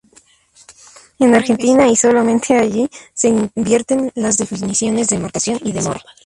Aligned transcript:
En 1.19 1.35
Argentina 1.35 1.87
y 1.87 1.95
solamente 1.95 2.55
allí 2.55 2.89
se 3.13 3.27
invierten 3.27 4.11
las 4.15 4.35
definiciones 4.39 5.09
de 5.09 5.19
marcación 5.19 5.59
y 5.63 5.73
demora. 5.73 6.01